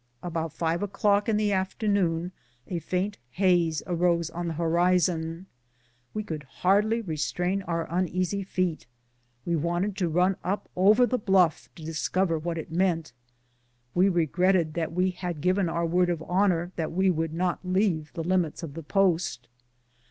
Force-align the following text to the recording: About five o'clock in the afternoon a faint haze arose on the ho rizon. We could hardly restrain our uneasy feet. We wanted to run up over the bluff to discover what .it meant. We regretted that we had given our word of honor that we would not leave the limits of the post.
About 0.23 0.51
five 0.51 0.81
o'clock 0.81 1.29
in 1.29 1.37
the 1.37 1.51
afternoon 1.53 2.31
a 2.65 2.79
faint 2.79 3.19
haze 3.29 3.83
arose 3.85 4.31
on 4.31 4.47
the 4.47 4.55
ho 4.55 4.63
rizon. 4.63 5.45
We 6.11 6.23
could 6.23 6.41
hardly 6.41 7.01
restrain 7.01 7.61
our 7.61 7.85
uneasy 7.87 8.41
feet. 8.41 8.87
We 9.45 9.55
wanted 9.55 9.95
to 9.97 10.09
run 10.09 10.37
up 10.43 10.67
over 10.75 11.05
the 11.05 11.19
bluff 11.19 11.69
to 11.75 11.85
discover 11.85 12.39
what 12.39 12.57
.it 12.57 12.71
meant. 12.71 13.13
We 13.93 14.09
regretted 14.09 14.73
that 14.73 14.91
we 14.91 15.11
had 15.11 15.39
given 15.39 15.69
our 15.69 15.85
word 15.85 16.09
of 16.09 16.23
honor 16.23 16.71
that 16.77 16.91
we 16.91 17.11
would 17.11 17.35
not 17.35 17.59
leave 17.63 18.11
the 18.13 18.23
limits 18.23 18.63
of 18.63 18.73
the 18.73 18.81
post. 18.81 19.47